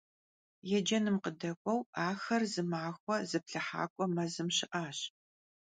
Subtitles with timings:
[0.69, 4.99] Yêcenım khıdek'ueu axer zımaxue zıplhıhak'ue mezım şı'aş.